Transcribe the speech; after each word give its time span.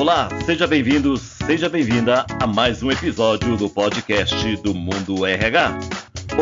Olá, 0.00 0.30
seja 0.46 0.66
bem-vindo, 0.66 1.14
seja 1.18 1.68
bem-vinda 1.68 2.24
a 2.40 2.46
mais 2.46 2.82
um 2.82 2.90
episódio 2.90 3.54
do 3.54 3.68
podcast 3.68 4.56
do 4.62 4.74
Mundo 4.74 5.26
RH, 5.26 5.78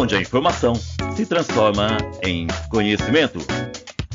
onde 0.01 0.15
a 0.15 0.21
informação 0.21 0.77
se 1.17 1.27
transforma 1.27 1.97
em 2.23 2.47
conhecimento. 2.71 3.41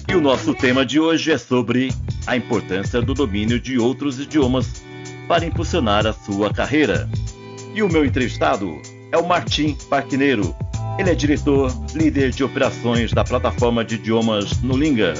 E 0.07 0.15
o 0.15 0.21
nosso 0.21 0.55
tema 0.55 0.85
de 0.85 0.97
hoje 0.97 1.29
é 1.29 1.37
sobre 1.37 1.93
a 2.25 2.37
importância 2.37 3.01
do 3.01 3.13
domínio 3.13 3.59
de 3.59 3.77
outros 3.77 4.17
idiomas 4.17 4.81
para 5.27 5.45
impulsionar 5.45 6.07
a 6.07 6.13
sua 6.13 6.49
carreira. 6.53 7.09
E 7.75 7.83
o 7.83 7.89
meu 7.89 8.05
entrevistado 8.05 8.81
é 9.11 9.17
o 9.17 9.27
Martim 9.27 9.75
Parquineiro. 9.89 10.55
Ele 10.97 11.09
é 11.09 11.15
diretor, 11.15 11.69
líder 11.93 12.31
de 12.31 12.45
operações 12.45 13.11
da 13.11 13.25
plataforma 13.25 13.83
de 13.83 13.95
idiomas 13.95 14.61
Nulinga. 14.61 15.15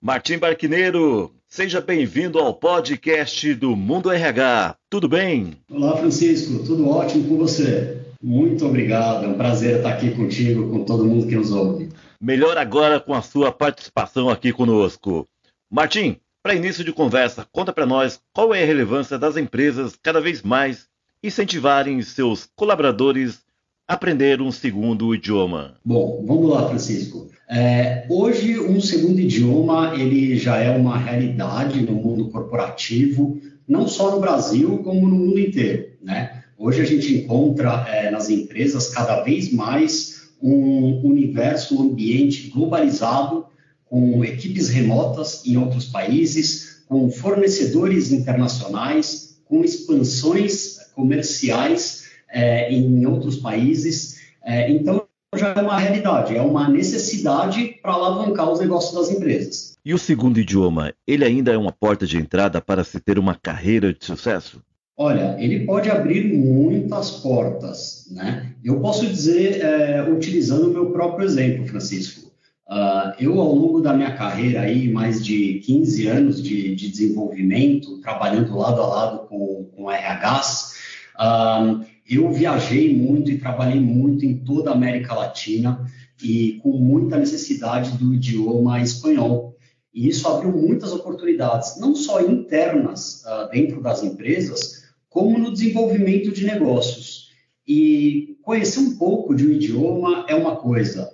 Martim 0.00 0.38
Barquineiro, 0.38 1.30
seja 1.52 1.82
bem-vindo 1.82 2.38
ao 2.38 2.54
podcast 2.54 3.52
do 3.56 3.76
Mundo 3.76 4.10
RH. 4.10 4.74
Tudo 4.88 5.06
bem? 5.06 5.52
Olá, 5.70 5.98
Francisco. 5.98 6.64
Tudo 6.64 6.88
ótimo 6.88 7.28
com 7.28 7.36
você? 7.36 8.06
Muito 8.22 8.64
obrigado. 8.64 9.26
É 9.26 9.28
um 9.28 9.34
prazer 9.34 9.76
estar 9.76 9.90
aqui 9.90 10.12
contigo, 10.12 10.70
com 10.70 10.82
todo 10.82 11.04
mundo 11.04 11.26
que 11.26 11.34
nos 11.34 11.50
ouve. 11.50 11.90
Melhor 12.18 12.56
agora 12.56 12.98
com 12.98 13.12
a 13.12 13.20
sua 13.20 13.52
participação 13.52 14.30
aqui 14.30 14.50
conosco. 14.50 15.28
Martim, 15.70 16.16
para 16.42 16.54
início 16.54 16.82
de 16.82 16.90
conversa, 16.90 17.46
conta 17.52 17.70
para 17.70 17.84
nós 17.84 18.18
qual 18.32 18.54
é 18.54 18.62
a 18.62 18.66
relevância 18.66 19.18
das 19.18 19.36
empresas 19.36 19.94
cada 20.02 20.22
vez 20.22 20.40
mais 20.40 20.88
incentivarem 21.22 22.00
seus 22.00 22.48
colaboradores 22.56 23.42
aprender 23.92 24.40
um 24.40 24.50
segundo 24.50 25.14
idioma. 25.14 25.74
Bom, 25.84 26.24
vamos 26.26 26.50
lá, 26.50 26.68
Francisco. 26.68 27.28
É, 27.48 28.06
hoje, 28.08 28.58
um 28.58 28.80
segundo 28.80 29.20
idioma 29.20 29.94
ele 29.94 30.36
já 30.36 30.56
é 30.56 30.74
uma 30.74 30.96
realidade 30.96 31.82
no 31.82 31.92
mundo 31.92 32.30
corporativo, 32.30 33.38
não 33.68 33.86
só 33.86 34.10
no 34.10 34.20
Brasil, 34.20 34.78
como 34.78 35.06
no 35.06 35.16
mundo 35.16 35.38
inteiro. 35.38 35.90
Né? 36.02 36.42
Hoje 36.56 36.80
a 36.80 36.84
gente 36.84 37.14
encontra 37.14 37.86
é, 37.86 38.10
nas 38.10 38.30
empresas 38.30 38.88
cada 38.88 39.22
vez 39.22 39.52
mais 39.52 40.22
um 40.42 41.06
universo, 41.06 41.76
um 41.76 41.82
ambiente 41.82 42.48
globalizado, 42.48 43.44
com 43.84 44.24
equipes 44.24 44.70
remotas 44.70 45.42
em 45.46 45.58
outros 45.58 45.84
países, 45.84 46.82
com 46.88 47.10
fornecedores 47.10 48.10
internacionais, 48.10 49.36
com 49.44 49.62
expansões 49.62 50.78
comerciais 50.94 52.01
é, 52.32 52.72
em 52.72 53.06
outros 53.06 53.36
países. 53.36 54.20
É, 54.44 54.70
então, 54.70 55.06
já 55.36 55.54
é 55.56 55.62
uma 55.62 55.78
realidade, 55.78 56.36
é 56.36 56.42
uma 56.42 56.68
necessidade 56.68 57.78
para 57.80 57.92
alavancar 57.92 58.50
os 58.50 58.60
negócios 58.60 58.94
das 58.94 59.16
empresas. 59.16 59.76
E 59.84 59.94
o 59.94 59.98
segundo 59.98 60.38
idioma, 60.38 60.92
ele 61.06 61.24
ainda 61.24 61.52
é 61.52 61.56
uma 61.56 61.72
porta 61.72 62.06
de 62.06 62.18
entrada 62.18 62.60
para 62.60 62.84
se 62.84 63.00
ter 63.00 63.18
uma 63.18 63.34
carreira 63.34 63.92
de 63.92 64.04
sucesso? 64.04 64.62
Olha, 64.96 65.36
ele 65.38 65.64
pode 65.64 65.90
abrir 65.90 66.32
muitas 66.32 67.10
portas, 67.10 68.08
né? 68.10 68.52
Eu 68.62 68.78
posso 68.80 69.06
dizer, 69.06 69.60
é, 69.60 70.02
utilizando 70.08 70.68
o 70.68 70.72
meu 70.72 70.90
próprio 70.90 71.24
exemplo, 71.24 71.66
Francisco. 71.66 72.30
Uh, 72.68 73.12
eu, 73.18 73.38
ao 73.38 73.54
longo 73.54 73.80
da 73.80 73.92
minha 73.92 74.14
carreira, 74.14 74.62
aí, 74.62 74.90
mais 74.90 75.22
de 75.22 75.60
15 75.66 76.06
anos 76.06 76.42
de, 76.42 76.74
de 76.74 76.88
desenvolvimento, 76.88 77.98
trabalhando 78.00 78.56
lado 78.56 78.80
a 78.80 78.86
lado 78.86 79.28
com, 79.28 79.68
com 79.76 79.90
RHs, 79.90 80.74
uh, 81.16 81.84
eu 82.16 82.30
viajei 82.32 82.94
muito 82.94 83.30
e 83.30 83.38
trabalhei 83.38 83.80
muito 83.80 84.24
em 84.24 84.38
toda 84.38 84.70
a 84.70 84.74
América 84.74 85.14
Latina 85.14 85.86
e 86.22 86.58
com 86.62 86.72
muita 86.72 87.18
necessidade 87.18 87.96
do 87.96 88.14
idioma 88.14 88.80
espanhol. 88.80 89.56
E 89.94 90.08
isso 90.08 90.26
abriu 90.26 90.52
muitas 90.52 90.92
oportunidades, 90.92 91.78
não 91.78 91.94
só 91.94 92.20
internas 92.20 93.22
uh, 93.24 93.50
dentro 93.50 93.82
das 93.82 94.02
empresas, 94.02 94.84
como 95.08 95.38
no 95.38 95.52
desenvolvimento 95.52 96.32
de 96.32 96.46
negócios. 96.46 97.30
E 97.66 98.36
conhecer 98.42 98.80
um 98.80 98.96
pouco 98.96 99.34
de 99.34 99.46
um 99.46 99.50
idioma 99.50 100.26
é 100.28 100.34
uma 100.34 100.56
coisa, 100.56 101.12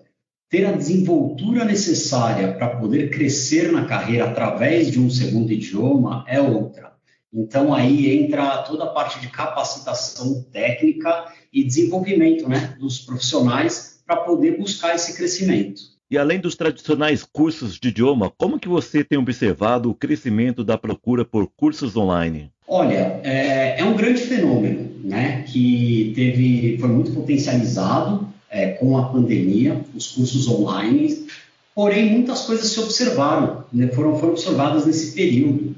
ter 0.48 0.64
a 0.64 0.72
desenvoltura 0.72 1.64
necessária 1.64 2.54
para 2.54 2.76
poder 2.76 3.10
crescer 3.10 3.70
na 3.70 3.84
carreira 3.84 4.24
através 4.24 4.90
de 4.90 4.98
um 4.98 5.10
segundo 5.10 5.52
idioma 5.52 6.24
é 6.26 6.40
outra. 6.40 6.97
Então, 7.32 7.74
aí 7.74 8.22
entra 8.22 8.58
toda 8.58 8.84
a 8.84 8.88
parte 8.88 9.20
de 9.20 9.28
capacitação 9.28 10.42
técnica 10.50 11.26
e 11.52 11.64
desenvolvimento 11.64 12.48
né, 12.48 12.74
dos 12.78 13.00
profissionais 13.00 14.00
para 14.06 14.16
poder 14.16 14.56
buscar 14.58 14.94
esse 14.94 15.16
crescimento. 15.16 15.98
E 16.10 16.16
além 16.16 16.40
dos 16.40 16.56
tradicionais 16.56 17.22
cursos 17.22 17.78
de 17.78 17.88
idioma, 17.88 18.32
como 18.38 18.58
que 18.58 18.68
você 18.68 19.04
tem 19.04 19.18
observado 19.18 19.90
o 19.90 19.94
crescimento 19.94 20.64
da 20.64 20.78
procura 20.78 21.22
por 21.22 21.46
cursos 21.54 21.96
online? 21.96 22.50
Olha, 22.66 23.20
é, 23.22 23.78
é 23.78 23.84
um 23.84 23.94
grande 23.94 24.22
fenômeno, 24.22 24.90
né, 25.04 25.42
que 25.42 26.12
teve, 26.14 26.78
foi 26.78 26.88
muito 26.88 27.12
potencializado 27.12 28.26
é, 28.48 28.68
com 28.68 28.96
a 28.96 29.10
pandemia, 29.10 29.82
os 29.94 30.12
cursos 30.12 30.48
online, 30.48 31.26
porém 31.74 32.10
muitas 32.10 32.46
coisas 32.46 32.68
se 32.68 32.80
observaram, 32.80 33.64
né, 33.70 33.88
foram, 33.88 34.18
foram 34.18 34.32
observadas 34.32 34.86
nesse 34.86 35.14
período. 35.14 35.76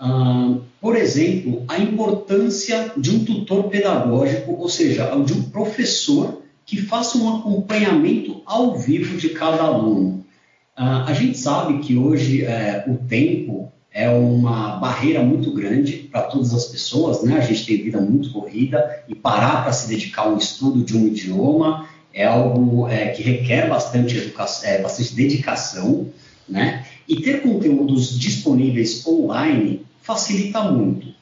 Ah, 0.00 0.56
por 0.80 0.96
exemplo, 0.96 1.64
a 1.66 1.78
importância 1.78 2.92
de 2.96 3.10
um 3.10 3.24
tutor 3.24 3.64
pedagógico, 3.64 4.52
ou 4.52 4.68
seja, 4.68 5.10
de 5.24 5.32
um 5.32 5.42
professor 5.42 6.42
que 6.64 6.76
faça 6.76 7.18
um 7.18 7.38
acompanhamento 7.38 8.42
ao 8.44 8.76
vivo 8.78 9.16
de 9.16 9.30
cada 9.30 9.62
aluno. 9.62 10.24
Ah, 10.76 11.06
a 11.06 11.12
gente 11.12 11.36
sabe 11.36 11.78
que 11.78 11.96
hoje 11.96 12.44
é, 12.44 12.84
o 12.86 12.96
tempo 13.08 13.72
é 13.90 14.08
uma 14.08 14.76
barreira 14.76 15.22
muito 15.22 15.52
grande 15.52 16.08
para 16.12 16.22
todas 16.22 16.54
as 16.54 16.66
pessoas, 16.66 17.22
né? 17.22 17.36
A 17.36 17.40
gente 17.40 17.66
tem 17.66 17.82
vida 17.82 18.00
muito 18.00 18.30
corrida 18.30 19.02
e 19.08 19.14
parar 19.14 19.64
para 19.64 19.72
se 19.72 19.88
dedicar 19.88 20.22
ao 20.22 20.36
estudo 20.36 20.84
de 20.84 20.96
um 20.96 21.06
idioma 21.08 21.88
é 22.14 22.26
algo 22.26 22.86
é, 22.88 23.08
que 23.08 23.22
requer 23.22 23.68
bastante, 23.68 24.32
é, 24.62 24.82
bastante 24.82 25.14
dedicação, 25.14 26.08
né? 26.48 26.86
E 27.08 27.16
ter 27.16 27.42
conteúdos 27.42 28.18
disponíveis 28.18 29.04
online 29.06 29.87
facilita 30.08 30.62
muito. 30.62 31.14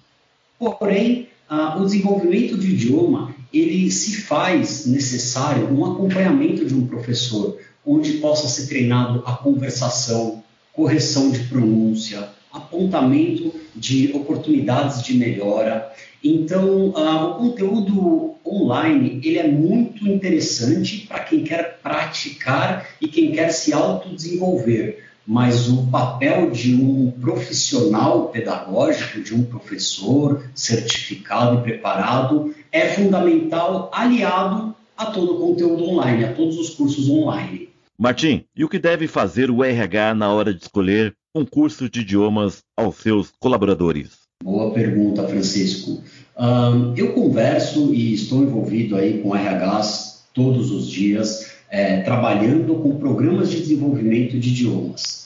Porém, 0.57 1.27
ah, 1.49 1.77
o 1.77 1.85
desenvolvimento 1.85 2.57
de 2.57 2.71
idioma 2.71 3.35
ele 3.53 3.91
se 3.91 4.19
faz 4.23 4.87
necessário 4.87 5.69
um 5.73 5.85
acompanhamento 5.85 6.65
de 6.65 6.73
um 6.73 6.87
professor, 6.87 7.59
onde 7.85 8.15
possa 8.19 8.47
ser 8.47 8.69
treinado 8.69 9.25
a 9.27 9.33
conversação, 9.33 10.45
correção 10.73 11.33
de 11.33 11.41
pronúncia, 11.49 12.29
apontamento 12.53 13.53
de 13.75 14.13
oportunidades 14.15 15.03
de 15.03 15.15
melhora. 15.15 15.93
Então, 16.23 16.93
ah, 16.95 17.27
o 17.27 17.35
conteúdo 17.39 18.37
online 18.47 19.21
ele 19.25 19.39
é 19.39 19.49
muito 19.49 20.07
interessante 20.07 21.07
para 21.09 21.25
quem 21.25 21.43
quer 21.43 21.81
praticar 21.83 22.87
e 23.01 23.09
quem 23.09 23.33
quer 23.33 23.51
se 23.51 23.73
autodesenvolver 23.73 25.06
mas 25.27 25.69
o 25.69 25.87
papel 25.89 26.51
de 26.51 26.75
um 26.75 27.11
profissional 27.11 28.29
pedagógico, 28.29 29.21
de 29.21 29.35
um 29.35 29.43
professor 29.43 30.45
certificado 30.55 31.59
e 31.59 31.63
preparado, 31.63 32.55
é 32.71 32.87
fundamental, 32.89 33.91
aliado 33.93 34.75
a 34.97 35.07
todo 35.07 35.35
o 35.35 35.41
conteúdo 35.41 35.85
online, 35.85 36.25
a 36.25 36.33
todos 36.33 36.57
os 36.59 36.71
cursos 36.71 37.11
online. 37.11 37.69
Martim, 37.99 38.45
e 38.55 38.65
o 38.65 38.69
que 38.69 38.79
deve 38.79 39.09
fazer 39.09 39.51
o 39.51 39.65
RH 39.65 40.15
na 40.15 40.33
hora 40.33 40.55
de 40.55 40.61
escolher 40.61 41.15
um 41.35 41.45
curso 41.45 41.89
de 41.89 42.01
idiomas 42.01 42.63
aos 42.77 42.97
seus 42.97 43.33
colaboradores? 43.41 44.27
Boa 44.43 44.73
pergunta, 44.73 45.27
Francisco. 45.27 46.03
Um, 46.39 46.95
eu 46.95 47.15
converso 47.15 47.93
e 47.93 48.15
estou 48.15 48.43
envolvido 48.43 48.97
aí 48.97 49.23
com 49.23 49.33
RHs 49.33 50.27
todos 50.35 50.71
os 50.71 50.89
dias 50.89 51.57
é, 51.71 52.01
trabalhando 52.03 52.75
com 52.77 52.97
programas 52.97 53.51
de 53.51 53.61
desenvolvimento 53.61 54.39
de 54.39 54.51
idiomas. 54.51 55.26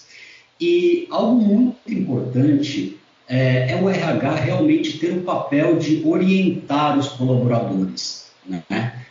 E 0.60 1.06
algo 1.10 1.40
muito 1.40 1.92
importante 1.92 2.98
é, 3.26 3.72
é 3.72 3.82
o 3.82 3.88
RH 3.88 4.34
realmente 4.34 4.98
ter 4.98 5.16
o 5.16 5.22
papel 5.22 5.78
de 5.78 6.02
orientar 6.04 6.98
os 6.98 7.08
colaboradores. 7.08 8.26
Né? 8.46 8.62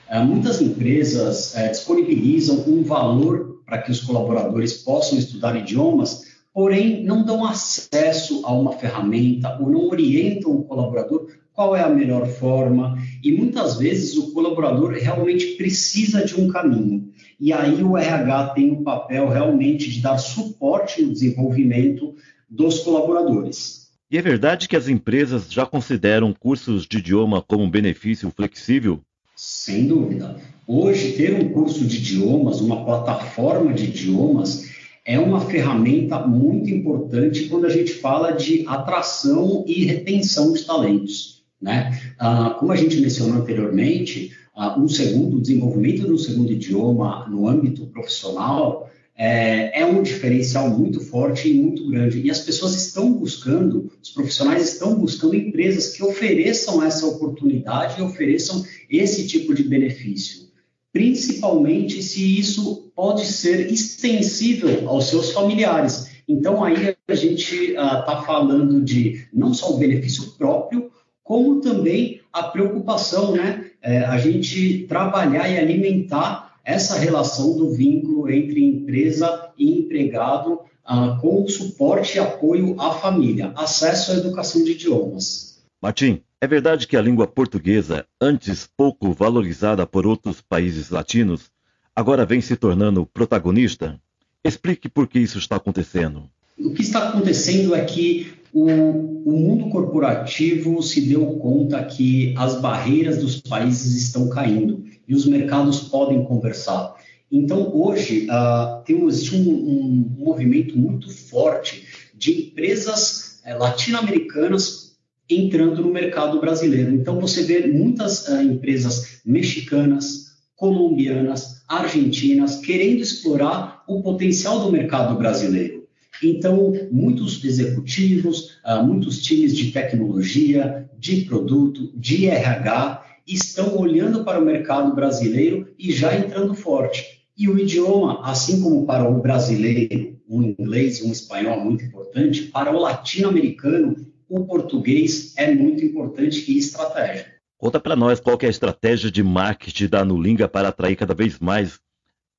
É, 0.07 0.19
muitas 0.19 0.61
empresas 0.61 1.55
é, 1.55 1.69
disponibilizam 1.69 2.63
um 2.67 2.83
valor 2.83 3.61
para 3.65 3.79
que 3.79 3.91
os 3.91 4.01
colaboradores 4.01 4.73
possam 4.73 5.17
estudar 5.17 5.55
idiomas, 5.55 6.25
porém 6.53 7.03
não 7.03 7.23
dão 7.23 7.45
acesso 7.45 8.41
a 8.45 8.53
uma 8.53 8.73
ferramenta 8.73 9.57
ou 9.59 9.69
não 9.69 9.87
orientam 9.87 10.51
o 10.51 10.63
colaborador 10.63 11.27
qual 11.53 11.75
é 11.75 11.81
a 11.81 11.89
melhor 11.89 12.25
forma, 12.25 12.97
e 13.21 13.33
muitas 13.33 13.77
vezes 13.77 14.15
o 14.15 14.31
colaborador 14.31 14.91
realmente 14.91 15.57
precisa 15.57 16.23
de 16.23 16.39
um 16.39 16.47
caminho. 16.47 17.08
E 17.39 17.53
aí 17.53 17.81
o 17.81 17.97
RH 17.97 18.49
tem 18.49 18.71
um 18.71 18.83
papel 18.83 19.29
realmente 19.29 19.89
de 19.89 20.01
dar 20.01 20.17
suporte 20.17 21.01
no 21.01 21.13
desenvolvimento 21.13 22.15
dos 22.49 22.79
colaboradores. 22.79 23.89
E 24.11 24.17
é 24.17 24.21
verdade 24.21 24.67
que 24.67 24.75
as 24.75 24.87
empresas 24.87 25.51
já 25.51 25.65
consideram 25.65 26.33
cursos 26.33 26.85
de 26.85 26.97
idioma 26.97 27.41
como 27.41 27.63
um 27.63 27.69
benefício 27.69 28.31
flexível? 28.35 28.99
Sem 29.35 29.87
dúvida. 29.87 30.35
Hoje, 30.67 31.13
ter 31.13 31.33
um 31.33 31.49
curso 31.49 31.85
de 31.85 31.97
idiomas, 31.97 32.59
uma 32.59 32.83
plataforma 32.83 33.73
de 33.73 33.85
idiomas, 33.85 34.69
é 35.05 35.17
uma 35.17 35.39
ferramenta 35.41 36.19
muito 36.19 36.69
importante 36.69 37.45
quando 37.45 37.65
a 37.65 37.69
gente 37.69 37.93
fala 37.93 38.31
de 38.31 38.65
atração 38.67 39.63
e 39.65 39.85
retenção 39.85 40.53
de 40.53 40.63
talentos. 40.65 41.43
Né? 41.61 41.99
Ah, 42.17 42.55
como 42.59 42.71
a 42.71 42.75
gente 42.75 42.99
mencionou 42.99 43.41
anteriormente, 43.41 44.31
ah, 44.61 44.77
um 44.77 44.89
segundo 44.89 45.39
desenvolvimento 45.39 46.05
de 46.05 46.11
um 46.11 46.17
segundo 46.17 46.51
idioma 46.51 47.25
no 47.29 47.47
âmbito 47.47 47.85
profissional 47.85 48.89
é, 49.15 49.79
é, 49.79 49.85
um 49.85 50.03
diferencial 50.03 50.69
muito 50.69 50.99
forte 50.99 51.49
e 51.49 51.53
muito 51.53 51.89
grande. 51.89 52.19
E 52.19 52.29
as 52.29 52.39
pessoas 52.39 52.75
estão 52.75 53.13
buscando, 53.13 53.89
os 54.03 54.09
profissionais 54.09 54.73
estão 54.73 54.95
buscando 54.95 55.35
empresas 55.35 55.95
que 55.95 56.03
ofereçam 56.03 56.83
essa 56.83 57.05
oportunidade 57.07 58.01
e 58.01 58.03
ofereçam 58.03 58.65
esse 58.89 59.25
tipo 59.27 59.53
de 59.53 59.63
benefício. 59.63 60.49
Principalmente 60.91 62.03
se 62.03 62.37
isso 62.37 62.91
pode 62.93 63.25
ser 63.27 63.71
extensível 63.71 64.89
aos 64.89 65.05
seus 65.05 65.31
familiares. 65.31 66.11
Então, 66.27 66.65
aí 66.65 66.97
a 67.07 67.15
gente 67.15 67.55
está 67.55 68.21
uh, 68.21 68.25
falando 68.25 68.81
de 68.81 69.25
não 69.33 69.53
só 69.53 69.73
o 69.73 69.77
benefício 69.77 70.33
próprio, 70.37 70.91
como 71.23 71.61
também 71.61 72.19
a 72.33 72.43
preocupação, 72.43 73.31
né? 73.31 73.68
É, 73.81 73.99
a 73.99 74.17
gente 74.17 74.85
trabalhar 74.87 75.49
e 75.49 75.57
alimentar 75.57 76.49
essa 76.63 76.97
relação 76.97 77.57
do 77.57 77.71
vínculo 77.71 78.29
entre 78.29 78.63
empresa 78.63 79.51
e 79.57 79.79
empregado 79.79 80.59
ah, 80.85 81.17
com 81.21 81.47
suporte 81.47 82.17
e 82.17 82.19
apoio 82.19 82.79
à 82.79 82.93
família, 82.93 83.51
acesso 83.55 84.11
à 84.11 84.15
educação 84.15 84.63
de 84.63 84.71
idiomas. 84.71 85.63
Martim, 85.81 86.21
é 86.41 86.47
verdade 86.47 86.87
que 86.87 86.97
a 86.97 87.01
língua 87.01 87.27
portuguesa, 87.27 88.05
antes 88.19 88.67
pouco 88.77 89.13
valorizada 89.13 89.85
por 89.85 90.07
outros 90.07 90.41
países 90.41 90.89
latinos, 90.89 91.51
agora 91.95 92.25
vem 92.25 92.41
se 92.41 92.55
tornando 92.55 93.05
protagonista? 93.05 93.99
Explique 94.43 94.87
por 94.89 95.07
que 95.07 95.19
isso 95.19 95.37
está 95.37 95.57
acontecendo. 95.57 96.29
O 96.57 96.73
que 96.73 96.81
está 96.81 97.09
acontecendo 97.09 97.75
é 97.75 97.83
que 97.83 98.33
o, 98.53 98.65
o, 98.65 99.31
mundo 99.31 99.69
corporativo 99.69 100.81
se 100.81 101.01
deu 101.01 101.25
conta 101.37 101.83
que 101.83 102.33
as 102.37 102.59
barreiras 102.59 103.19
dos 103.19 103.41
países 103.41 103.95
estão 104.01 104.29
caindo 104.29 104.83
e 105.07 105.13
os 105.13 105.25
mercados 105.25 105.81
podem 105.81 106.23
conversar. 106.23 106.95
Então, 107.31 107.71
hoje, 107.75 108.27
uh, 108.27 108.83
tem 108.83 108.95
um, 108.95 109.07
um, 109.07 110.15
movimento 110.17 110.77
muito 110.77 111.11
forte 111.11 111.85
de 112.15 112.47
empresas 112.47 113.39
uh, 113.45 113.59
latino-americanas 113.59 114.97
entrando 115.29 115.83
no 115.83 115.91
mercado 115.91 116.39
brasileiro. 116.41 116.91
Então, 116.91 117.19
você 117.19 117.43
vê 117.43 117.67
muitas 117.67 118.27
uh, 118.27 118.41
empresas 118.41 119.21
mexicanas, 119.23 120.29
colombianas, 120.55 121.61
argentinas 121.67 122.57
querendo 122.57 123.01
explorar 123.01 123.83
o 123.87 124.01
potencial 124.01 124.59
do 124.59 124.71
mercado 124.71 125.15
brasileiro. 125.15 125.78
Então, 126.23 126.73
muitos 126.91 127.43
executivos, 127.43 128.59
uh, 128.65 128.83
muitos 128.83 129.21
times 129.21 129.55
de 129.55 129.71
tecnologia, 129.71 130.89
de 130.97 131.21
produto, 131.21 131.91
de 131.95 132.27
RH 132.27 133.05
estão 133.25 133.77
olhando 133.77 134.23
para 134.23 134.39
o 134.39 134.45
mercado 134.45 134.93
brasileiro 134.93 135.73
e 135.77 135.91
já 135.91 136.15
entrando 136.15 136.53
forte. 136.53 137.19
E 137.37 137.47
o 137.47 137.57
idioma, 137.57 138.21
assim 138.23 138.61
como 138.61 138.85
para 138.85 139.09
o 139.09 139.21
brasileiro, 139.21 140.19
um 140.27 140.43
inglês 140.43 140.99
e 140.99 141.03
um 141.03 141.11
espanhol 141.11 141.63
muito 141.63 141.83
importante, 141.83 142.43
para 142.43 142.75
o 142.75 142.79
latino-americano, 142.79 143.95
o 144.27 144.45
português 144.45 145.33
é 145.37 145.53
muito 145.53 145.83
importante 145.83 146.51
e 146.51 146.57
estratégico. 146.57 147.29
Conta 147.57 147.79
para 147.79 147.95
nós 147.95 148.19
qual 148.19 148.37
é 148.41 148.45
a 148.45 148.49
estratégia 148.49 149.09
de 149.09 149.23
marketing 149.23 149.87
da 149.87 150.05
Nulinga 150.05 150.47
para 150.47 150.69
atrair 150.69 150.95
cada 150.95 151.13
vez 151.13 151.39
mais 151.39 151.79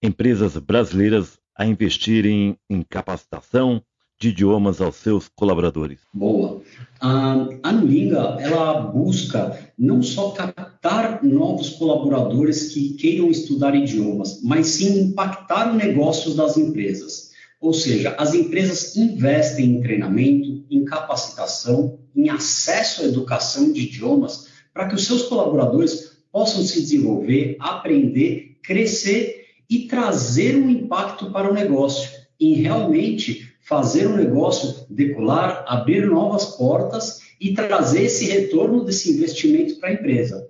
empresas 0.02 0.56
brasileiras 0.56 1.39
a 1.60 1.66
investirem 1.66 2.56
em 2.70 2.82
capacitação, 2.82 3.82
de 4.18 4.30
idiomas 4.30 4.80
aos 4.80 4.96
seus 4.96 5.28
colaboradores? 5.28 6.00
Boa. 6.12 6.62
A 7.00 7.70
Nulinga, 7.70 8.38
ela 8.40 8.80
busca 8.80 9.58
não 9.78 10.02
só 10.02 10.30
captar 10.30 11.22
novos 11.22 11.68
colaboradores 11.70 12.72
que 12.72 12.94
queiram 12.94 13.30
estudar 13.30 13.74
idiomas, 13.74 14.40
mas 14.42 14.68
sim 14.68 15.00
impactar 15.00 15.70
os 15.70 15.76
negócios 15.76 16.34
das 16.34 16.56
empresas. 16.56 17.30
Ou 17.60 17.74
seja, 17.74 18.14
as 18.18 18.32
empresas 18.32 18.96
investem 18.96 19.76
em 19.76 19.82
treinamento, 19.82 20.64
em 20.70 20.82
capacitação, 20.86 21.98
em 22.16 22.30
acesso 22.30 23.02
à 23.02 23.04
educação 23.04 23.70
de 23.70 23.82
idiomas, 23.82 24.48
para 24.72 24.88
que 24.88 24.94
os 24.94 25.04
seus 25.04 25.24
colaboradores 25.24 26.12
possam 26.32 26.62
se 26.62 26.80
desenvolver, 26.80 27.56
aprender, 27.60 28.58
crescer 28.62 29.39
e 29.70 29.86
trazer 29.86 30.56
um 30.56 30.68
impacto 30.68 31.30
para 31.30 31.48
o 31.48 31.54
negócio, 31.54 32.10
em 32.40 32.54
realmente 32.54 33.48
fazer 33.60 34.08
o 34.08 34.16
negócio 34.16 34.84
decolar, 34.90 35.64
abrir 35.68 36.06
novas 36.06 36.44
portas 36.56 37.20
e 37.40 37.54
trazer 37.54 38.02
esse 38.02 38.26
retorno 38.26 38.84
desse 38.84 39.12
investimento 39.12 39.78
para 39.78 39.90
a 39.90 39.92
empresa. 39.92 40.48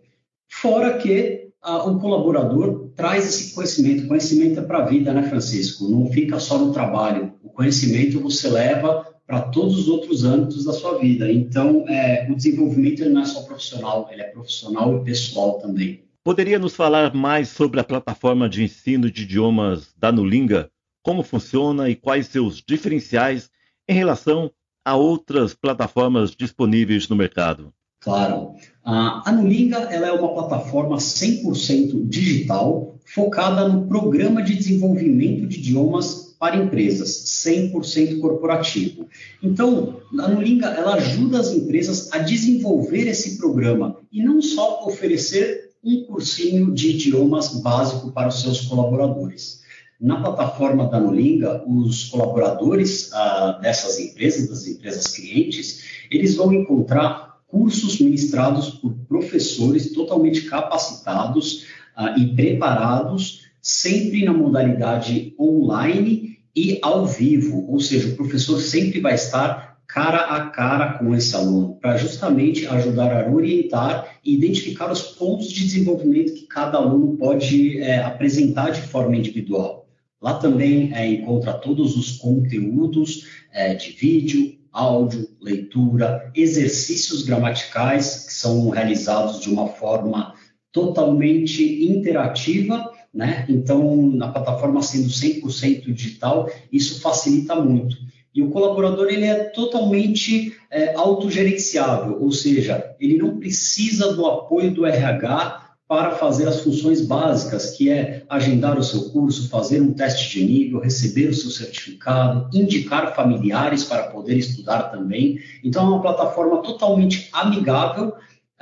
Fora 0.48 0.96
que 0.96 1.50
ah, 1.60 1.84
o 1.84 2.00
colaborador 2.00 2.88
traz 2.96 3.26
esse 3.26 3.54
conhecimento. 3.54 4.08
Conhecimento 4.08 4.60
é 4.60 4.62
para 4.62 4.78
a 4.78 4.86
vida, 4.86 5.12
né, 5.12 5.22
Francisco? 5.24 5.86
Não 5.88 6.10
fica 6.10 6.40
só 6.40 6.58
no 6.58 6.72
trabalho. 6.72 7.34
O 7.42 7.50
conhecimento 7.50 8.20
você 8.20 8.48
leva 8.48 9.06
para 9.26 9.42
todos 9.42 9.78
os 9.78 9.88
outros 9.88 10.24
âmbitos 10.24 10.64
da 10.64 10.72
sua 10.72 10.98
vida. 10.98 11.30
Então, 11.30 11.86
é, 11.88 12.26
o 12.30 12.34
desenvolvimento 12.34 13.08
não 13.08 13.20
é 13.20 13.24
só 13.26 13.42
profissional, 13.42 14.08
ele 14.10 14.22
é 14.22 14.24
profissional 14.24 14.96
e 14.96 15.04
pessoal 15.04 15.58
também. 15.58 16.02
Poderia 16.24 16.58
nos 16.58 16.74
falar 16.74 17.14
mais 17.14 17.48
sobre 17.48 17.80
a 17.80 17.84
plataforma 17.84 18.48
de 18.48 18.62
ensino 18.62 19.10
de 19.10 19.22
idiomas 19.22 19.94
da 19.96 20.12
Nulinga? 20.12 20.70
como 21.02 21.22
funciona 21.22 21.88
e 21.88 21.96
quais 21.96 22.26
seus 22.26 22.62
diferenciais 22.66 23.50
em 23.88 23.94
relação 23.94 24.50
a 24.84 24.96
outras 24.96 25.54
plataformas 25.54 26.30
disponíveis 26.30 27.08
no 27.08 27.16
mercado. 27.16 27.72
Claro. 28.00 28.54
A 28.82 29.30
Nulinga 29.30 29.76
ela 29.76 30.06
é 30.08 30.12
uma 30.12 30.32
plataforma 30.32 30.96
100% 30.96 32.08
digital, 32.08 32.94
focada 33.04 33.68
no 33.68 33.86
programa 33.86 34.42
de 34.42 34.54
desenvolvimento 34.54 35.46
de 35.46 35.58
idiomas 35.58 36.34
para 36.38 36.56
empresas, 36.56 37.10
100% 37.44 38.18
corporativo. 38.20 39.06
Então, 39.42 40.00
a 40.18 40.28
Nulinga 40.28 40.68
ela 40.68 40.94
ajuda 40.94 41.40
as 41.40 41.52
empresas 41.52 42.10
a 42.12 42.18
desenvolver 42.18 43.06
esse 43.06 43.36
programa 43.36 43.96
e 44.10 44.22
não 44.22 44.40
só 44.40 44.86
oferecer 44.86 45.69
um 45.82 46.04
cursinho 46.04 46.72
de 46.72 46.90
idiomas 46.90 47.60
básico 47.60 48.12
para 48.12 48.28
os 48.28 48.40
seus 48.40 48.62
colaboradores. 48.62 49.60
Na 50.00 50.20
plataforma 50.20 50.88
da 50.88 50.98
Nulinga, 51.00 51.62
os 51.66 52.04
colaboradores 52.04 53.12
ah, 53.12 53.58
dessas 53.60 53.98
empresas, 53.98 54.48
das 54.48 54.66
empresas 54.66 55.06
clientes, 55.08 55.84
eles 56.10 56.36
vão 56.36 56.52
encontrar 56.52 57.40
cursos 57.46 57.98
ministrados 58.00 58.70
por 58.70 58.94
professores 59.08 59.92
totalmente 59.92 60.42
capacitados 60.42 61.66
ah, 61.96 62.14
e 62.18 62.34
preparados, 62.34 63.46
sempre 63.60 64.24
na 64.24 64.32
modalidade 64.32 65.34
online 65.38 66.38
e 66.54 66.78
ao 66.82 67.06
vivo, 67.06 67.70
ou 67.70 67.78
seja, 67.78 68.08
o 68.08 68.16
professor 68.16 68.58
sempre 68.60 69.00
vai 69.00 69.14
estar 69.14 69.69
cara 69.92 70.36
a 70.36 70.50
cara 70.50 70.98
com 70.98 71.14
esse 71.14 71.34
aluno, 71.34 71.76
para 71.80 71.96
justamente 71.96 72.66
ajudar 72.66 73.12
a 73.12 73.28
orientar 73.28 74.18
e 74.24 74.34
identificar 74.34 74.90
os 74.90 75.02
pontos 75.02 75.50
de 75.50 75.64
desenvolvimento 75.64 76.32
que 76.32 76.46
cada 76.46 76.78
aluno 76.78 77.16
pode 77.16 77.78
é, 77.80 77.98
apresentar 77.98 78.70
de 78.70 78.82
forma 78.82 79.16
individual. 79.16 79.88
Lá 80.22 80.34
também 80.34 80.94
é, 80.94 81.06
encontra 81.06 81.54
todos 81.54 81.96
os 81.96 82.18
conteúdos 82.18 83.26
é, 83.52 83.74
de 83.74 83.90
vídeo, 83.90 84.58
áudio, 84.70 85.28
leitura, 85.40 86.30
exercícios 86.36 87.22
gramaticais 87.22 88.26
que 88.26 88.34
são 88.34 88.68
realizados 88.68 89.40
de 89.40 89.48
uma 89.50 89.66
forma 89.66 90.34
totalmente 90.70 91.84
interativa, 91.84 92.92
né? 93.12 93.44
Então, 93.48 94.06
na 94.12 94.28
plataforma 94.28 94.82
sendo 94.82 95.08
100% 95.08 95.92
digital, 95.92 96.48
isso 96.70 97.00
facilita 97.00 97.56
muito. 97.56 97.96
E 98.34 98.42
o 98.42 98.50
colaborador 98.50 99.08
ele 99.08 99.24
é 99.24 99.44
totalmente 99.44 100.56
é, 100.70 100.94
autogerenciável, 100.94 102.22
ou 102.22 102.30
seja, 102.30 102.94
ele 103.00 103.18
não 103.18 103.38
precisa 103.38 104.12
do 104.14 104.26
apoio 104.26 104.70
do 104.72 104.86
RH 104.86 105.70
para 105.90 106.12
fazer 106.12 106.46
as 106.46 106.60
funções 106.60 107.04
básicas, 107.04 107.72
que 107.72 107.90
é 107.90 108.22
agendar 108.28 108.78
o 108.78 108.84
seu 108.84 109.10
curso, 109.10 109.48
fazer 109.48 109.80
um 109.80 109.92
teste 109.92 110.38
de 110.38 110.44
nível, 110.44 110.78
receber 110.78 111.26
o 111.26 111.34
seu 111.34 111.50
certificado, 111.50 112.48
indicar 112.56 113.12
familiares 113.16 113.82
para 113.82 114.04
poder 114.04 114.36
estudar 114.36 114.84
também. 114.84 115.40
Então, 115.64 115.82
é 115.82 115.88
uma 115.88 116.00
plataforma 116.00 116.62
totalmente 116.62 117.28
amigável 117.32 118.10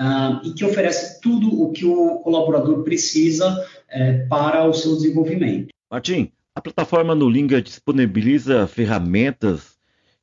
uh, 0.00 0.40
e 0.42 0.54
que 0.54 0.64
oferece 0.64 1.20
tudo 1.20 1.62
o 1.62 1.70
que 1.70 1.84
o 1.84 2.20
colaborador 2.20 2.82
precisa 2.82 3.52
uh, 3.52 4.28
para 4.30 4.66
o 4.66 4.72
seu 4.72 4.96
desenvolvimento. 4.96 5.68
Martim, 5.90 6.32
a 6.58 6.60
plataforma 6.60 7.14
Nulinga 7.14 7.62
disponibiliza 7.62 8.66
ferramentas 8.66 9.78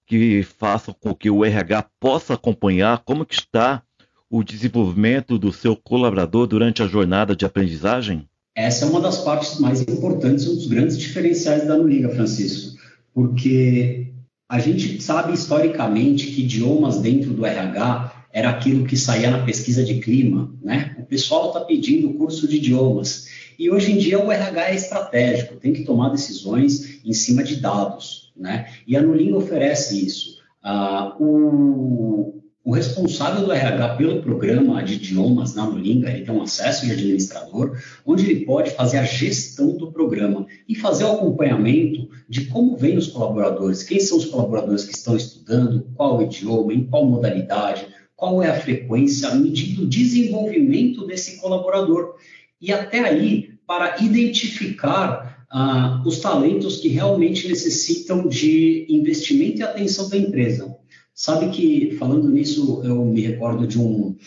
que 0.05 0.43
façam 0.43 0.93
com 0.99 1.15
que 1.15 1.29
o 1.29 1.45
RH 1.45 1.85
possa 1.97 2.33
acompanhar 2.33 3.03
como 3.05 3.25
que 3.25 3.35
está 3.35 3.81
o 4.29 4.43
desenvolvimento 4.43 5.39
do 5.39 5.53
seu 5.53 5.77
colaborador 5.77 6.45
durante 6.45 6.83
a 6.83 6.87
jornada 6.87 7.35
de 7.35 7.45
aprendizagem? 7.45 8.27
Essa 8.53 8.83
é 8.83 8.89
uma 8.89 8.99
das 8.99 9.19
partes 9.19 9.59
mais 9.59 9.81
importantes, 9.81 10.45
um 10.45 10.55
dos 10.55 10.67
grandes 10.67 10.97
diferenciais 10.97 11.65
da 11.65 11.77
Nuliga, 11.77 12.09
Francisco, 12.09 12.77
porque 13.13 14.11
a 14.49 14.59
gente 14.59 15.01
sabe 15.01 15.33
historicamente 15.33 16.27
que 16.27 16.43
idiomas 16.43 16.99
dentro 16.99 17.33
do 17.33 17.45
RH 17.45 18.25
era 18.33 18.49
aquilo 18.49 18.85
que 18.85 18.97
saía 18.97 19.31
na 19.31 19.45
pesquisa 19.45 19.85
de 19.85 19.99
clima, 19.99 20.53
né? 20.61 20.97
O 20.99 21.03
pessoal 21.03 21.47
está 21.47 21.61
pedindo 21.61 22.13
curso 22.15 22.45
de 22.45 22.57
idiomas. 22.57 23.29
E 23.57 23.69
hoje 23.69 23.91
em 23.91 23.97
dia 23.97 24.19
o 24.19 24.31
RH 24.31 24.69
é 24.69 24.75
estratégico, 24.75 25.55
tem 25.55 25.73
que 25.73 25.83
tomar 25.83 26.09
decisões 26.09 26.99
em 27.03 27.13
cima 27.13 27.43
de 27.43 27.57
dados, 27.57 28.31
né? 28.35 28.69
E 28.87 28.95
a 28.95 29.01
Nulinga 29.01 29.37
oferece 29.37 30.05
isso. 30.05 30.39
Ah, 30.63 31.15
o, 31.19 32.41
o 32.65 32.71
responsável 32.71 33.45
do 33.45 33.51
RH 33.51 33.95
pelo 33.95 34.23
programa 34.23 34.83
de 34.83 34.95
idiomas 34.95 35.53
na 35.53 35.67
Nulinga, 35.67 36.09
ele 36.09 36.25
tem 36.25 36.33
um 36.33 36.41
acesso 36.41 36.87
de 36.87 36.93
administrador, 36.93 37.79
onde 38.03 38.29
ele 38.29 38.43
pode 38.43 38.71
fazer 38.71 38.97
a 38.97 39.03
gestão 39.03 39.77
do 39.77 39.91
programa 39.91 40.47
e 40.67 40.73
fazer 40.73 41.03
o 41.03 41.11
acompanhamento 41.11 42.09
de 42.27 42.45
como 42.45 42.75
vem 42.75 42.97
os 42.97 43.07
colaboradores, 43.07 43.83
quem 43.83 43.99
são 43.99 44.17
os 44.17 44.25
colaboradores 44.25 44.83
que 44.83 44.95
estão 44.95 45.15
estudando, 45.15 45.87
qual 45.93 46.19
idioma, 46.23 46.73
em 46.73 46.85
qual 46.85 47.05
modalidade, 47.05 47.85
qual 48.15 48.41
é 48.41 48.49
a 48.49 48.59
frequência, 48.59 49.35
medindo 49.35 49.83
o 49.83 49.87
desenvolvimento 49.87 51.05
desse 51.05 51.39
colaborador. 51.39 52.15
E 52.61 52.71
até 52.71 52.99
aí, 52.99 53.49
para 53.67 54.01
identificar 54.01 55.45
ah, 55.49 56.03
os 56.05 56.19
talentos 56.19 56.77
que 56.77 56.87
realmente 56.87 57.47
necessitam 57.47 58.27
de 58.27 58.85
investimento 58.89 59.59
e 59.59 59.63
atenção 59.63 60.09
da 60.09 60.17
empresa. 60.17 60.75
Sabe 61.13 61.49
que, 61.49 61.95
falando 61.97 62.29
nisso, 62.29 62.81
eu 62.83 63.05
me 63.05 63.21
recordo 63.21 63.65
de 63.65 63.79
um, 63.79 64.17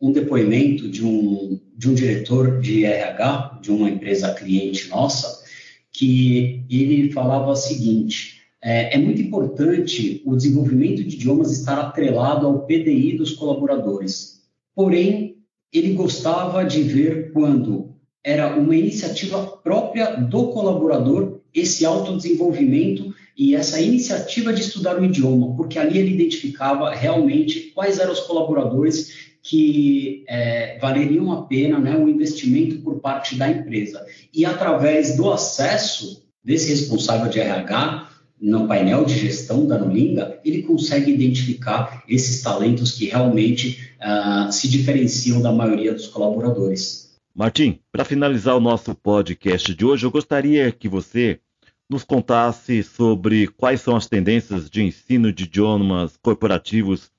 um 0.00 0.12
depoimento 0.12 0.88
de 0.88 1.04
um, 1.04 1.58
de 1.76 1.88
um 1.88 1.94
diretor 1.94 2.60
de 2.60 2.84
RH, 2.84 3.58
de 3.62 3.72
uma 3.72 3.90
empresa 3.90 4.32
cliente 4.32 4.88
nossa, 4.88 5.44
que 5.90 6.64
ele 6.70 7.10
falava 7.10 7.50
o 7.50 7.56
seguinte: 7.56 8.42
é, 8.62 8.94
é, 8.94 8.98
muito 8.98 9.20
importante 9.20 10.22
o 10.24 10.36
desenvolvimento 10.36 11.02
de 11.02 11.16
idiomas 11.16 11.50
estar 11.50 11.80
atrelado 11.80 12.46
ao 12.46 12.64
PDI 12.64 13.16
dos 13.16 13.32
colaboradores. 13.32 14.42
Porém, 14.72 15.25
ele 15.72 15.94
gostava 15.94 16.64
de 16.64 16.82
ver 16.82 17.32
quando 17.32 17.94
era 18.24 18.56
uma 18.56 18.74
iniciativa 18.74 19.46
própria 19.62 20.16
do 20.16 20.48
colaborador 20.48 21.40
esse 21.54 21.86
autodesenvolvimento 21.86 23.14
e 23.36 23.54
essa 23.54 23.80
iniciativa 23.80 24.52
de 24.52 24.62
estudar 24.62 24.98
o 24.98 25.04
idioma, 25.04 25.54
porque 25.56 25.78
ali 25.78 25.98
ele 25.98 26.14
identificava 26.14 26.92
realmente 26.94 27.72
quais 27.74 27.98
eram 27.98 28.12
os 28.12 28.20
colaboradores 28.20 29.36
que 29.42 30.24
é, 30.28 30.78
valeriam 30.78 31.30
a 31.32 31.42
pena 31.42 31.78
né, 31.78 31.96
um 31.96 32.08
investimento 32.08 32.80
por 32.80 32.96
parte 33.00 33.36
da 33.36 33.48
empresa. 33.48 34.04
E 34.34 34.44
através 34.44 35.16
do 35.16 35.30
acesso 35.30 36.26
desse 36.42 36.70
responsável 36.70 37.30
de 37.30 37.40
RH 37.40 38.05
no 38.40 38.68
painel 38.68 39.04
de 39.04 39.18
gestão 39.18 39.66
da 39.66 39.78
Nulinga, 39.78 40.38
ele 40.44 40.62
consegue 40.62 41.12
identificar 41.12 42.04
esses 42.08 42.42
talentos 42.42 42.92
que 42.92 43.06
realmente 43.06 43.90
uh, 44.00 44.52
se 44.52 44.68
diferenciam 44.68 45.40
da 45.40 45.50
maioria 45.50 45.94
dos 45.94 46.06
colaboradores. 46.06 47.16
Martim, 47.34 47.80
para 47.90 48.04
finalizar 48.04 48.56
o 48.56 48.60
nosso 48.60 48.94
podcast 48.94 49.74
de 49.74 49.84
hoje, 49.84 50.06
eu 50.06 50.10
gostaria 50.10 50.70
que 50.70 50.88
você 50.88 51.40
nos 51.88 52.04
contasse 52.04 52.82
sobre 52.82 53.46
quais 53.46 53.80
são 53.80 53.96
as 53.96 54.06
tendências 54.06 54.68
de 54.68 54.82
ensino 54.82 55.32
de 55.32 55.44
idiomas 55.44 56.16
corporativos 56.16 57.10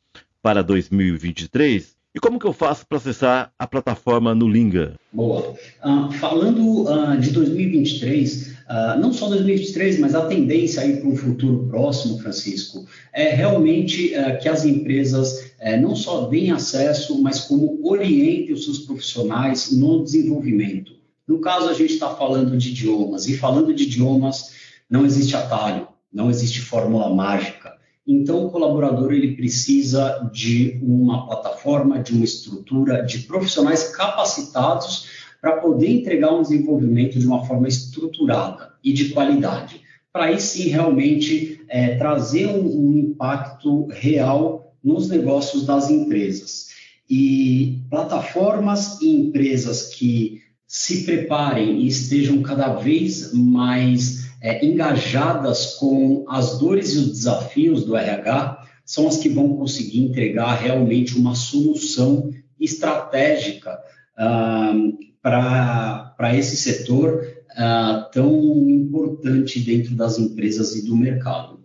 para 0.42 0.62
2023 0.62 1.97
e 2.18 2.20
como 2.20 2.40
que 2.40 2.48
eu 2.48 2.52
faço 2.52 2.84
para 2.88 2.98
acessar 2.98 3.52
a 3.60 3.68
plataforma 3.68 4.34
Nulinga? 4.34 4.96
Boa. 5.14 5.54
Uh, 5.86 6.12
falando 6.14 6.90
uh, 6.90 7.16
de 7.16 7.30
2023, 7.30 8.48
uh, 8.48 8.54
ah, 8.68 8.98
não 9.00 9.14
só 9.14 9.30
2023, 9.30 10.00
mas 10.00 10.16
a 10.16 10.26
tendência 10.26 10.82
aí 10.82 10.98
para 10.98 11.08
um 11.08 11.16
futuro 11.16 11.68
próximo, 11.70 12.18
Francisco, 12.18 12.88
é 13.14 13.36
realmente 13.36 14.14
que 14.42 14.50
as 14.50 14.66
empresas 14.66 15.52
eh, 15.60 15.78
não 15.80 15.96
só 15.96 16.26
deem 16.26 16.50
acesso, 16.50 17.22
mas 17.22 17.42
como 17.42 17.80
orientem 17.88 18.52
os 18.52 18.66
seus 18.66 18.80
profissionais 18.80 19.72
no 19.72 20.04
desenvolvimento. 20.04 20.94
No 21.28 21.40
caso, 21.40 21.70
a 21.70 21.74
gente 21.74 21.94
está 21.94 22.16
falando 22.16 22.58
de 22.58 22.70
idiomas, 22.70 23.28
e 23.28 23.38
falando 23.38 23.72
de 23.76 23.84
idiomas, 23.84 24.54
não 24.90 25.06
existe 25.06 25.36
atalho, 25.36 25.88
não 26.12 26.32
existe 26.32 26.62
fórmula 26.62 27.14
mágica. 27.14 27.77
Então, 28.08 28.46
o 28.46 28.50
colaborador 28.50 29.12
ele 29.12 29.36
precisa 29.36 30.30
de 30.32 30.80
uma 30.82 31.28
plataforma, 31.28 32.00
de 32.00 32.14
uma 32.14 32.24
estrutura, 32.24 33.02
de 33.02 33.20
profissionais 33.20 33.90
capacitados 33.90 35.08
para 35.42 35.58
poder 35.58 35.90
entregar 35.90 36.34
um 36.34 36.42
desenvolvimento 36.42 37.20
de 37.20 37.28
uma 37.28 37.46
forma 37.46 37.68
estruturada 37.68 38.72
e 38.82 38.94
de 38.94 39.10
qualidade. 39.10 39.82
Para 40.12 40.26
aí 40.26 40.40
sim 40.40 40.70
realmente 40.70 41.62
é, 41.68 41.96
trazer 41.96 42.48
um, 42.48 42.66
um 42.66 42.98
impacto 42.98 43.88
real 43.88 44.74
nos 44.82 45.10
negócios 45.10 45.66
das 45.66 45.90
empresas. 45.90 46.68
E 47.10 47.82
plataformas 47.90 49.02
e 49.02 49.10
empresas 49.10 49.94
que 49.94 50.42
se 50.66 51.04
preparem 51.04 51.82
e 51.82 51.88
estejam 51.88 52.42
cada 52.42 52.74
vez 52.74 53.34
mais 53.34 54.27
é, 54.48 54.66
engajadas 54.66 55.76
com 55.76 56.24
as 56.30 56.58
dores 56.58 56.94
e 56.94 57.00
os 57.00 57.08
desafios 57.10 57.84
do 57.84 57.98
RH 57.98 58.66
são 58.86 59.06
as 59.06 59.18
que 59.18 59.28
vão 59.28 59.58
conseguir 59.58 60.00
entregar 60.06 60.56
realmente 60.56 61.18
uma 61.18 61.36
solução 61.36 62.32
estratégica 62.58 63.78
uh, 64.18 64.98
para 65.22 66.34
esse 66.34 66.56
setor 66.56 67.28
uh, 67.52 68.10
tão 68.14 68.70
importante 68.70 69.60
dentro 69.60 69.94
das 69.96 70.18
empresas 70.18 70.74
e 70.78 70.86
do 70.86 70.96
mercado. 70.96 71.60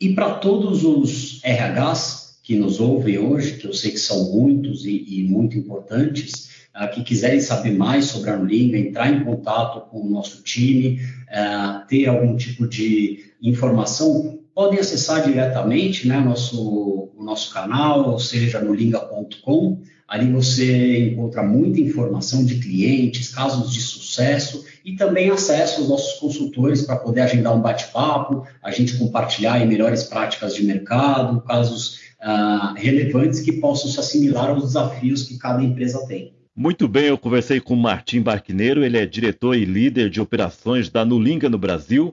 E 0.00 0.14
para 0.14 0.36
todos 0.36 0.84
os 0.84 1.42
RHs 1.44 2.40
que 2.42 2.56
nos 2.56 2.80
ouvem 2.80 3.18
hoje, 3.18 3.58
que 3.58 3.66
eu 3.66 3.74
sei 3.74 3.90
que 3.90 3.98
são 3.98 4.32
muitos 4.32 4.86
e, 4.86 5.04
e 5.06 5.24
muito 5.24 5.58
importantes, 5.58 6.61
que 6.92 7.02
quiserem 7.02 7.40
saber 7.40 7.72
mais 7.72 8.06
sobre 8.06 8.30
a 8.30 8.36
Nulinga, 8.36 8.78
entrar 8.78 9.12
em 9.12 9.24
contato 9.24 9.88
com 9.90 10.00
o 10.00 10.10
nosso 10.10 10.42
time, 10.42 11.00
uh, 11.28 11.86
ter 11.86 12.06
algum 12.06 12.36
tipo 12.36 12.66
de 12.66 13.32
informação, 13.42 14.38
podem 14.54 14.78
acessar 14.78 15.22
diretamente 15.24 16.06
né, 16.08 16.18
nosso, 16.18 17.10
o 17.16 17.22
nosso 17.22 17.52
canal, 17.52 18.10
ou 18.10 18.18
seja, 18.18 18.60
no 18.60 18.74
linga.com. 18.74 19.80
Ali 20.08 20.30
você 20.30 21.10
encontra 21.10 21.42
muita 21.42 21.80
informação 21.80 22.44
de 22.44 22.56
clientes, 22.56 23.34
casos 23.34 23.72
de 23.72 23.80
sucesso 23.80 24.64
e 24.84 24.94
também 24.94 25.30
acesso 25.30 25.80
aos 25.80 25.88
nossos 25.88 26.20
consultores 26.20 26.82
para 26.82 26.96
poder 26.96 27.22
agendar 27.22 27.56
um 27.56 27.62
bate-papo, 27.62 28.46
a 28.62 28.70
gente 28.70 28.98
compartilhar 28.98 29.64
melhores 29.66 30.04
práticas 30.04 30.54
de 30.54 30.64
mercado, 30.64 31.40
casos 31.42 32.00
uh, 32.20 32.74
relevantes 32.76 33.40
que 33.40 33.52
possam 33.52 33.90
se 33.90 33.98
assimilar 34.00 34.50
aos 34.50 34.64
desafios 34.64 35.22
que 35.22 35.38
cada 35.38 35.62
empresa 35.62 36.04
tem. 36.06 36.34
Muito 36.54 36.86
bem, 36.86 37.06
eu 37.06 37.16
conversei 37.16 37.60
com 37.60 37.74
Martim 37.74 38.20
Barquineiro, 38.20 38.84
ele 38.84 38.98
é 38.98 39.06
diretor 39.06 39.56
e 39.56 39.64
líder 39.64 40.10
de 40.10 40.20
operações 40.20 40.90
da 40.90 41.02
Nulinga 41.02 41.48
no 41.48 41.56
Brasil, 41.56 42.12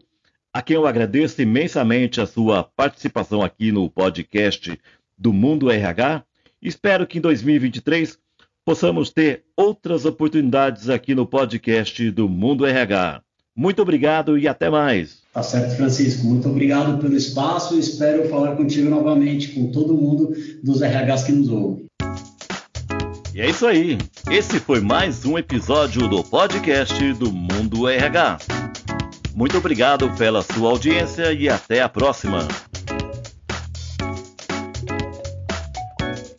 a 0.54 0.62
quem 0.62 0.78
eu 0.78 0.88
agradeço 0.88 1.42
imensamente 1.42 2.22
a 2.22 2.26
sua 2.26 2.64
participação 2.64 3.42
aqui 3.42 3.70
no 3.70 3.90
podcast 3.90 4.80
do 5.18 5.34
Mundo 5.34 5.70
RH. 5.70 6.24
Espero 6.62 7.06
que 7.06 7.18
em 7.18 7.22
2023 7.22 8.18
possamos 8.64 9.10
ter 9.10 9.44
outras 9.58 10.06
oportunidades 10.06 10.90
aqui 10.90 11.14
no 11.14 11.28
podcast 11.28 12.10
do 12.10 12.30
Mundo 12.30 12.66
RH. 12.66 13.22
Muito 13.54 13.82
obrigado 13.82 14.38
e 14.38 14.48
até 14.48 14.70
mais. 14.70 15.20
Tá 15.34 15.44
certo, 15.44 15.76
Francisco. 15.76 16.26
Muito 16.26 16.48
obrigado 16.48 16.98
pelo 17.02 17.14
espaço 17.14 17.76
e 17.76 17.80
espero 17.80 18.30
falar 18.30 18.56
contigo 18.56 18.90
novamente, 18.90 19.50
com 19.50 19.70
todo 19.70 19.98
mundo 19.98 20.34
dos 20.64 20.82
RHs 20.82 21.24
que 21.24 21.34
nos 21.34 21.50
ouve. 21.50 21.89
E 23.40 23.42
é 23.42 23.50
isso 23.52 23.66
aí. 23.66 23.98
Esse 24.30 24.60
foi 24.60 24.82
mais 24.82 25.24
um 25.24 25.38
episódio 25.38 26.10
do 26.10 26.22
podcast 26.22 27.14
do 27.14 27.32
Mundo 27.32 27.88
RH. 27.88 28.38
Muito 29.34 29.58
obrigado 29.58 30.14
pela 30.18 30.42
sua 30.42 30.72
audiência 30.72 31.32
e 31.32 31.48
até 31.48 31.82
a 31.82 31.88
próxima. 31.88 32.46